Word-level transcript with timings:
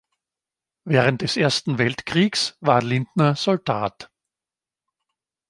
Während 0.83 1.21
des 1.21 1.37
Ersten 1.37 1.77
Weltkrieges 1.77 2.57
war 2.59 2.81
Lindner 2.81 3.35
Soldat. 3.35 4.09